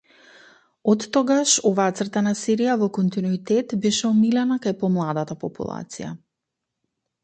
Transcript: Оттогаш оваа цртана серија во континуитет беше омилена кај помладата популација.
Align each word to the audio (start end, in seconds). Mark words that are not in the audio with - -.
Оттогаш 0.93 1.53
оваа 1.73 1.91
цртана 1.99 2.33
серија 2.41 2.79
во 2.85 2.89
континуитет 2.97 3.79
беше 3.87 4.05
омилена 4.13 4.61
кај 4.67 4.79
помладата 4.85 5.43
популација. 5.47 6.15